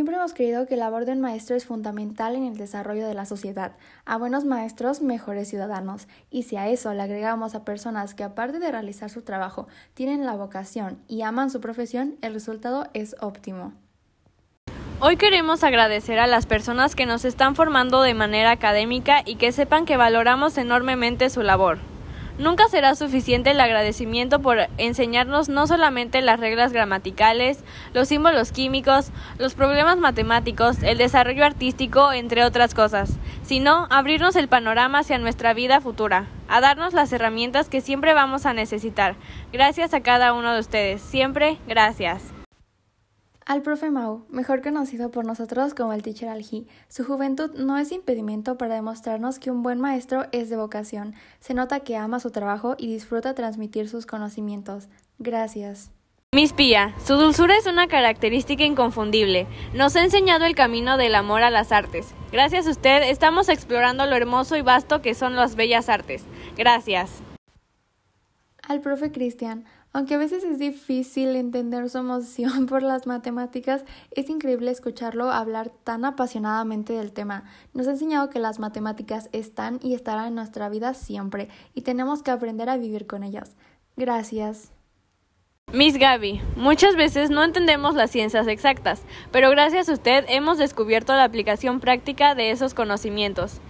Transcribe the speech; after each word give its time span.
hemos 0.00 0.34
creído 0.34 0.66
que 0.66 0.76
la 0.76 0.86
labor 0.86 1.04
de 1.04 1.12
un 1.12 1.20
maestro 1.20 1.54
es 1.54 1.66
fundamental 1.66 2.34
en 2.34 2.44
el 2.44 2.56
desarrollo 2.56 3.06
de 3.06 3.14
la 3.14 3.26
sociedad. 3.26 3.72
A 4.04 4.16
buenos 4.16 4.44
maestros, 4.44 5.02
mejores 5.02 5.48
ciudadanos. 5.48 6.08
Y 6.30 6.44
si 6.44 6.56
a 6.56 6.68
eso 6.68 6.92
le 6.94 7.02
agregamos 7.02 7.54
a 7.54 7.64
personas 7.64 8.14
que 8.14 8.24
aparte 8.24 8.58
de 8.58 8.70
realizar 8.70 9.10
su 9.10 9.22
trabajo, 9.22 9.68
tienen 9.94 10.24
la 10.24 10.34
vocación 10.34 10.98
y 11.08 11.22
aman 11.22 11.50
su 11.50 11.60
profesión, 11.60 12.16
el 12.22 12.34
resultado 12.34 12.88
es 12.94 13.16
óptimo. 13.20 13.72
Hoy 15.00 15.16
queremos 15.16 15.64
agradecer 15.64 16.18
a 16.18 16.26
las 16.26 16.46
personas 16.46 16.94
que 16.94 17.06
nos 17.06 17.24
están 17.24 17.56
formando 17.56 18.02
de 18.02 18.14
manera 18.14 18.52
académica 18.52 19.22
y 19.26 19.34
que 19.34 19.52
sepan 19.52 19.84
que 19.84 19.96
valoramos 19.96 20.56
enormemente 20.58 21.28
su 21.28 21.42
labor. 21.42 21.91
Nunca 22.38 22.68
será 22.68 22.94
suficiente 22.94 23.50
el 23.50 23.60
agradecimiento 23.60 24.40
por 24.40 24.58
enseñarnos 24.78 25.48
no 25.48 25.66
solamente 25.66 26.22
las 26.22 26.40
reglas 26.40 26.72
gramaticales, 26.72 27.62
los 27.92 28.08
símbolos 28.08 28.52
químicos, 28.52 29.10
los 29.38 29.54
problemas 29.54 29.98
matemáticos, 29.98 30.82
el 30.82 30.98
desarrollo 30.98 31.44
artístico, 31.44 32.12
entre 32.12 32.44
otras 32.44 32.74
cosas, 32.74 33.12
sino 33.42 33.86
abrirnos 33.90 34.34
el 34.36 34.48
panorama 34.48 35.00
hacia 35.00 35.18
nuestra 35.18 35.52
vida 35.54 35.80
futura, 35.80 36.26
a 36.48 36.60
darnos 36.60 36.94
las 36.94 37.12
herramientas 37.12 37.68
que 37.68 37.80
siempre 37.80 38.14
vamos 38.14 38.46
a 38.46 38.54
necesitar. 38.54 39.14
Gracias 39.52 39.92
a 39.92 40.00
cada 40.00 40.32
uno 40.32 40.54
de 40.54 40.60
ustedes. 40.60 41.02
Siempre 41.02 41.58
gracias. 41.66 42.41
Al 43.44 43.62
profe 43.62 43.90
Mau, 43.90 44.24
mejor 44.28 44.62
conocido 44.62 45.10
por 45.10 45.24
nosotros 45.24 45.74
como 45.74 45.92
el 45.92 46.02
Teacher 46.02 46.28
Alji, 46.28 46.68
su 46.88 47.04
juventud 47.04 47.50
no 47.54 47.76
es 47.76 47.90
impedimento 47.90 48.56
para 48.56 48.76
demostrarnos 48.76 49.40
que 49.40 49.50
un 49.50 49.62
buen 49.62 49.80
maestro 49.80 50.26
es 50.30 50.48
de 50.48 50.56
vocación. 50.56 51.14
Se 51.40 51.52
nota 51.52 51.80
que 51.80 51.96
ama 51.96 52.20
su 52.20 52.30
trabajo 52.30 52.76
y 52.78 52.86
disfruta 52.86 53.34
transmitir 53.34 53.88
sus 53.88 54.06
conocimientos. 54.06 54.88
Gracias. 55.18 55.90
Miss 56.34 56.52
Pía, 56.52 56.94
su 57.04 57.16
dulzura 57.16 57.56
es 57.58 57.66
una 57.66 57.88
característica 57.88 58.64
inconfundible. 58.64 59.46
Nos 59.74 59.96
ha 59.96 60.02
enseñado 60.02 60.46
el 60.46 60.54
camino 60.54 60.96
del 60.96 61.14
amor 61.14 61.42
a 61.42 61.50
las 61.50 61.72
artes. 61.72 62.14
Gracias 62.30 62.66
a 62.66 62.70
usted 62.70 63.02
estamos 63.10 63.48
explorando 63.48 64.06
lo 64.06 64.16
hermoso 64.16 64.56
y 64.56 64.62
vasto 64.62 65.02
que 65.02 65.14
son 65.14 65.34
las 65.34 65.56
bellas 65.56 65.88
artes. 65.88 66.24
Gracias. 66.56 67.22
Al 68.62 68.80
profe 68.80 69.10
Cristian, 69.10 69.66
aunque 69.92 70.14
a 70.14 70.18
veces 70.18 70.44
es 70.44 70.58
difícil 70.58 71.36
entender 71.36 71.88
su 71.90 71.98
emoción 71.98 72.66
por 72.68 72.82
las 72.82 73.06
matemáticas, 73.06 73.84
es 74.10 74.30
increíble 74.30 74.70
escucharlo 74.70 75.30
hablar 75.30 75.70
tan 75.84 76.04
apasionadamente 76.04 76.92
del 76.92 77.12
tema. 77.12 77.44
Nos 77.74 77.86
ha 77.88 77.92
enseñado 77.92 78.30
que 78.30 78.38
las 78.38 78.58
matemáticas 78.58 79.28
están 79.32 79.78
y 79.82 79.94
estarán 79.94 80.28
en 80.28 80.34
nuestra 80.34 80.68
vida 80.68 80.94
siempre 80.94 81.48
y 81.74 81.82
tenemos 81.82 82.22
que 82.22 82.30
aprender 82.30 82.68
a 82.68 82.76
vivir 82.76 83.06
con 83.06 83.22
ellas. 83.22 83.56
Gracias. 83.96 84.72
Miss 85.72 85.96
Gaby, 85.96 86.42
muchas 86.56 86.96
veces 86.96 87.30
no 87.30 87.42
entendemos 87.44 87.94
las 87.94 88.10
ciencias 88.10 88.46
exactas, 88.46 89.02
pero 89.30 89.48
gracias 89.48 89.88
a 89.88 89.94
usted 89.94 90.24
hemos 90.28 90.58
descubierto 90.58 91.14
la 91.14 91.24
aplicación 91.24 91.80
práctica 91.80 92.34
de 92.34 92.50
esos 92.50 92.74
conocimientos 92.74 93.60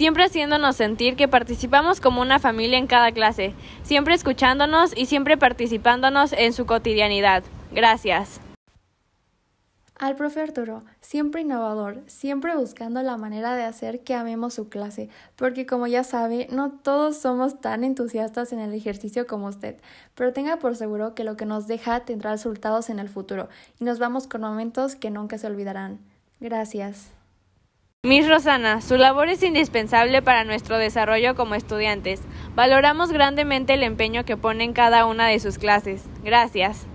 siempre 0.00 0.24
haciéndonos 0.24 0.76
sentir 0.76 1.14
que 1.14 1.28
participamos 1.28 2.00
como 2.00 2.22
una 2.22 2.38
familia 2.38 2.78
en 2.78 2.86
cada 2.86 3.12
clase, 3.12 3.52
siempre 3.82 4.14
escuchándonos 4.14 4.96
y 4.96 5.04
siempre 5.04 5.36
participándonos 5.36 6.32
en 6.32 6.54
su 6.54 6.64
cotidianidad. 6.64 7.42
Gracias. 7.70 8.40
Al 9.98 10.16
profe 10.16 10.40
Arturo, 10.40 10.84
siempre 11.02 11.42
innovador, 11.42 12.02
siempre 12.06 12.56
buscando 12.56 13.02
la 13.02 13.18
manera 13.18 13.54
de 13.54 13.64
hacer 13.64 14.00
que 14.00 14.14
amemos 14.14 14.54
su 14.54 14.70
clase, 14.70 15.10
porque 15.36 15.66
como 15.66 15.86
ya 15.86 16.02
sabe, 16.02 16.48
no 16.50 16.70
todos 16.70 17.18
somos 17.18 17.60
tan 17.60 17.84
entusiastas 17.84 18.54
en 18.54 18.60
el 18.60 18.72
ejercicio 18.72 19.26
como 19.26 19.48
usted, 19.48 19.76
pero 20.14 20.32
tenga 20.32 20.58
por 20.58 20.76
seguro 20.76 21.14
que 21.14 21.24
lo 21.24 21.36
que 21.36 21.44
nos 21.44 21.66
deja 21.66 22.06
tendrá 22.06 22.30
resultados 22.30 22.88
en 22.88 23.00
el 23.00 23.10
futuro, 23.10 23.50
y 23.78 23.84
nos 23.84 23.98
vamos 23.98 24.26
con 24.26 24.40
momentos 24.40 24.96
que 24.96 25.10
nunca 25.10 25.36
se 25.36 25.46
olvidarán. 25.46 25.98
Gracias. 26.40 27.19
Miss 28.02 28.26
Rosana, 28.26 28.80
su 28.80 28.96
labor 28.96 29.28
es 29.28 29.42
indispensable 29.42 30.22
para 30.22 30.44
nuestro 30.44 30.78
desarrollo 30.78 31.34
como 31.34 31.54
estudiantes. 31.54 32.22
Valoramos 32.54 33.12
grandemente 33.12 33.74
el 33.74 33.82
empeño 33.82 34.24
que 34.24 34.38
pone 34.38 34.64
en 34.64 34.72
cada 34.72 35.04
una 35.04 35.26
de 35.26 35.38
sus 35.38 35.58
clases. 35.58 36.04
Gracias. 36.24 36.86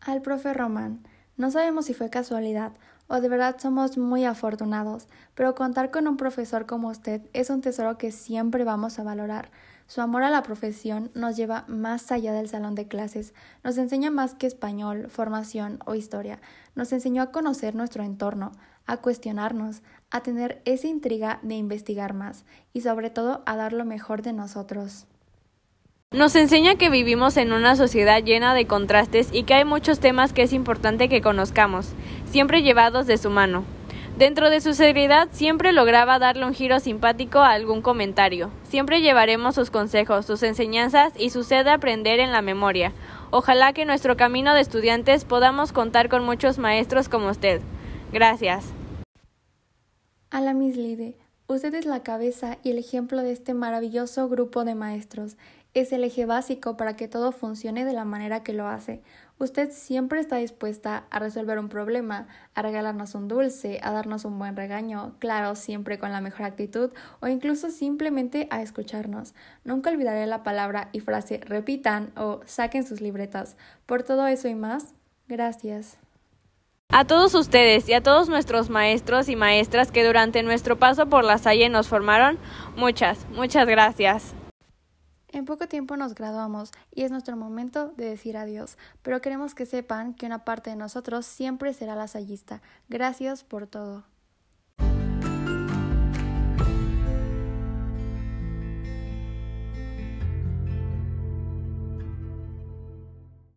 Al 0.00 0.22
profe 0.22 0.54
Román, 0.54 1.06
no 1.36 1.50
sabemos 1.50 1.84
si 1.84 1.92
fue 1.92 2.08
casualidad 2.08 2.72
o 3.12 3.20
de 3.20 3.28
verdad 3.28 3.56
somos 3.58 3.98
muy 3.98 4.24
afortunados, 4.24 5.06
pero 5.34 5.54
contar 5.54 5.90
con 5.90 6.08
un 6.08 6.16
profesor 6.16 6.64
como 6.64 6.88
usted 6.88 7.20
es 7.34 7.50
un 7.50 7.60
tesoro 7.60 7.98
que 7.98 8.10
siempre 8.10 8.64
vamos 8.64 8.98
a 8.98 9.02
valorar. 9.02 9.50
Su 9.86 10.00
amor 10.00 10.22
a 10.22 10.30
la 10.30 10.42
profesión 10.42 11.10
nos 11.14 11.36
lleva 11.36 11.66
más 11.68 12.10
allá 12.10 12.32
del 12.32 12.48
salón 12.48 12.74
de 12.74 12.88
clases, 12.88 13.34
nos 13.62 13.76
enseña 13.76 14.10
más 14.10 14.34
que 14.34 14.46
español, 14.46 15.10
formación 15.10 15.78
o 15.84 15.94
historia, 15.94 16.40
nos 16.74 16.90
enseñó 16.90 17.20
a 17.20 17.32
conocer 17.32 17.74
nuestro 17.74 18.02
entorno, 18.02 18.52
a 18.86 18.96
cuestionarnos, 18.96 19.82
a 20.10 20.22
tener 20.22 20.62
esa 20.64 20.86
intriga 20.86 21.38
de 21.42 21.56
investigar 21.56 22.14
más 22.14 22.46
y 22.72 22.80
sobre 22.80 23.10
todo 23.10 23.42
a 23.44 23.56
dar 23.56 23.74
lo 23.74 23.84
mejor 23.84 24.22
de 24.22 24.32
nosotros. 24.32 25.06
Nos 26.12 26.36
enseña 26.36 26.74
que 26.74 26.90
vivimos 26.90 27.38
en 27.38 27.52
una 27.52 27.74
sociedad 27.74 28.22
llena 28.22 28.52
de 28.52 28.66
contrastes 28.66 29.30
y 29.32 29.44
que 29.44 29.54
hay 29.54 29.64
muchos 29.64 29.98
temas 29.98 30.34
que 30.34 30.42
es 30.42 30.52
importante 30.52 31.08
que 31.08 31.22
conozcamos, 31.22 31.94
siempre 32.26 32.62
llevados 32.62 33.06
de 33.06 33.16
su 33.16 33.30
mano. 33.30 33.64
Dentro 34.18 34.50
de 34.50 34.60
su 34.60 34.74
seriedad 34.74 35.28
siempre 35.32 35.72
lograba 35.72 36.18
darle 36.18 36.44
un 36.44 36.52
giro 36.52 36.80
simpático 36.80 37.38
a 37.38 37.52
algún 37.52 37.80
comentario. 37.80 38.50
Siempre 38.64 39.00
llevaremos 39.00 39.54
sus 39.54 39.70
consejos, 39.70 40.26
sus 40.26 40.42
enseñanzas 40.42 41.14
y 41.16 41.30
su 41.30 41.44
sed 41.44 41.64
de 41.64 41.70
aprender 41.70 42.20
en 42.20 42.30
la 42.30 42.42
memoria. 42.42 42.92
Ojalá 43.30 43.72
que 43.72 43.82
en 43.82 43.88
nuestro 43.88 44.18
camino 44.18 44.52
de 44.52 44.60
estudiantes 44.60 45.24
podamos 45.24 45.72
contar 45.72 46.10
con 46.10 46.26
muchos 46.26 46.58
maestros 46.58 47.08
como 47.08 47.30
usted. 47.30 47.62
Gracias. 48.12 48.66
A 50.30 50.42
la 50.42 50.52
Miss 50.52 50.76
Lide, 50.76 51.16
usted 51.46 51.74
es 51.74 51.86
la 51.86 52.02
cabeza 52.02 52.58
y 52.62 52.72
el 52.72 52.78
ejemplo 52.78 53.22
de 53.22 53.32
este 53.32 53.54
maravilloso 53.54 54.28
grupo 54.28 54.64
de 54.64 54.74
maestros. 54.74 55.38
Es 55.74 55.90
el 55.92 56.04
eje 56.04 56.26
básico 56.26 56.76
para 56.76 56.96
que 56.96 57.08
todo 57.08 57.32
funcione 57.32 57.86
de 57.86 57.94
la 57.94 58.04
manera 58.04 58.42
que 58.42 58.52
lo 58.52 58.68
hace. 58.68 59.00
Usted 59.38 59.70
siempre 59.72 60.20
está 60.20 60.36
dispuesta 60.36 61.04
a 61.10 61.18
resolver 61.18 61.58
un 61.58 61.70
problema, 61.70 62.28
a 62.54 62.60
regalarnos 62.60 63.14
un 63.14 63.26
dulce, 63.26 63.80
a 63.82 63.90
darnos 63.90 64.26
un 64.26 64.38
buen 64.38 64.54
regaño, 64.54 65.16
claro, 65.18 65.54
siempre 65.54 65.98
con 65.98 66.12
la 66.12 66.20
mejor 66.20 66.44
actitud, 66.44 66.90
o 67.20 67.26
incluso 67.26 67.70
simplemente 67.70 68.48
a 68.50 68.60
escucharnos. 68.60 69.34
Nunca 69.64 69.88
olvidaré 69.88 70.26
la 70.26 70.42
palabra 70.42 70.90
y 70.92 71.00
frase 71.00 71.40
repitan 71.42 72.12
o 72.16 72.40
saquen 72.44 72.86
sus 72.86 73.00
libretas. 73.00 73.56
Por 73.86 74.02
todo 74.02 74.26
eso 74.26 74.48
y 74.48 74.54
más, 74.54 74.94
gracias. 75.26 75.96
A 76.90 77.06
todos 77.06 77.34
ustedes 77.34 77.88
y 77.88 77.94
a 77.94 78.02
todos 78.02 78.28
nuestros 78.28 78.68
maestros 78.68 79.30
y 79.30 79.36
maestras 79.36 79.90
que 79.90 80.04
durante 80.04 80.42
nuestro 80.42 80.78
paso 80.78 81.06
por 81.06 81.24
la 81.24 81.38
Salle 81.38 81.70
nos 81.70 81.88
formaron, 81.88 82.38
muchas, 82.76 83.26
muchas 83.30 83.66
gracias. 83.66 84.34
En 85.32 85.46
poco 85.46 85.66
tiempo 85.66 85.96
nos 85.96 86.14
graduamos 86.14 86.72
y 86.94 87.04
es 87.04 87.10
nuestro 87.10 87.36
momento 87.38 87.88
de 87.96 88.04
decir 88.04 88.36
adiós, 88.36 88.76
pero 89.02 89.22
queremos 89.22 89.54
que 89.54 89.64
sepan 89.64 90.12
que 90.12 90.26
una 90.26 90.44
parte 90.44 90.68
de 90.68 90.76
nosotros 90.76 91.24
siempre 91.24 91.72
será 91.72 91.96
la 91.96 92.06
sayista. 92.06 92.60
Gracias 92.90 93.42
por 93.42 93.66
todo. 93.66 94.04